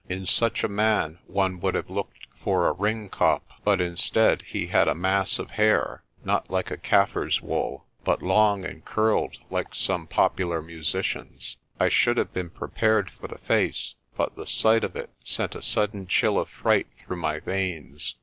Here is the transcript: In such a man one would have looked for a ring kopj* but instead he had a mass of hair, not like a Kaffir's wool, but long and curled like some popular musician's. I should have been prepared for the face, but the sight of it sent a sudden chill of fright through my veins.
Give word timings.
In 0.09 0.25
such 0.25 0.63
a 0.63 0.67
man 0.67 1.19
one 1.27 1.59
would 1.59 1.75
have 1.75 1.91
looked 1.91 2.25
for 2.43 2.67
a 2.67 2.71
ring 2.71 3.07
kopj* 3.07 3.43
but 3.63 3.79
instead 3.79 4.41
he 4.41 4.65
had 4.65 4.87
a 4.87 4.95
mass 4.95 5.37
of 5.37 5.51
hair, 5.51 6.01
not 6.25 6.49
like 6.49 6.71
a 6.71 6.77
Kaffir's 6.77 7.39
wool, 7.39 7.85
but 8.03 8.23
long 8.23 8.65
and 8.65 8.83
curled 8.83 9.37
like 9.51 9.75
some 9.75 10.07
popular 10.07 10.59
musician's. 10.59 11.57
I 11.79 11.89
should 11.89 12.17
have 12.17 12.33
been 12.33 12.49
prepared 12.49 13.11
for 13.11 13.27
the 13.27 13.37
face, 13.37 13.93
but 14.17 14.35
the 14.35 14.47
sight 14.47 14.83
of 14.83 14.95
it 14.95 15.11
sent 15.23 15.53
a 15.53 15.61
sudden 15.61 16.07
chill 16.07 16.39
of 16.39 16.49
fright 16.49 16.87
through 17.05 17.17
my 17.17 17.39
veins. 17.39 18.15